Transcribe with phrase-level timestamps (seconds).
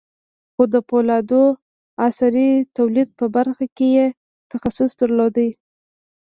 [0.53, 1.57] خو د پولادو د
[2.05, 4.07] عصري توليد په برخه کې يې
[4.51, 5.37] تخصص درلود.